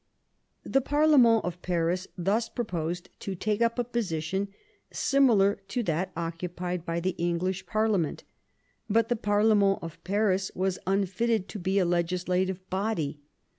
The 0.63 0.81
parlemerU 0.81 1.41
of 1.43 1.61
Paris 1.61 2.07
thus 2.17 2.49
proposed 2.49 3.09
to 3.19 3.35
take 3.35 3.61
up 3.61 3.77
a 3.77 3.83
position 3.83 4.47
similar 4.91 5.57
to 5.67 5.83
that 5.83 6.11
occupied 6.17 6.87
by 6.87 6.99
the 6.99 7.13
English 7.19 7.67
parlia 7.67 7.99
ment. 7.99 8.23
But 8.89 9.09
the 9.09 9.15
parlemerU 9.15 9.77
of 9.83 10.03
Paris 10.03 10.49
was 10.55 10.79
unfitted 10.87 11.47
to 11.49 11.59
be 11.59 11.77
a 11.77 11.85
legislative 11.85 12.67
body. 12.71 13.19